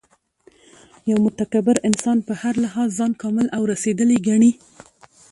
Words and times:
یو 1.09 1.17
متکبر 1.25 1.77
انسان 1.89 2.17
په 2.27 2.33
هر 2.41 2.53
لحاظ 2.63 2.89
ځان 2.99 3.11
کامل 3.21 3.47
او 3.55 3.61
رسېدلی 3.71 4.17
ګڼي 4.27 4.51